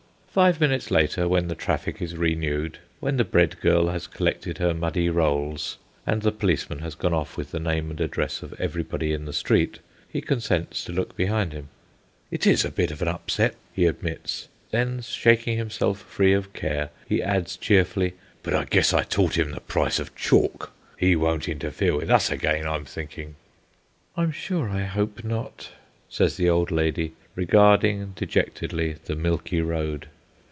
[0.33, 4.73] Five minutes later, when the traffic is renewed, when the bread girl has collected her
[4.73, 5.77] muddy rolls,
[6.07, 9.33] and the policeman has gone off with the name and address of everybody in the
[9.33, 11.67] street, he consents to look behind him.
[12.31, 14.47] "It is a bit of an upset," he admits.
[14.71, 19.51] Then shaking himself free of care, he adds, cheerfully, "But I guess I taught him
[19.51, 20.71] the price of chalk.
[20.97, 23.35] He won't interfere with us again, I'm thinking."
[24.15, 25.71] "I'm sure I hope not,"
[26.07, 30.07] says the old lady, regarding dejectedly the milky road.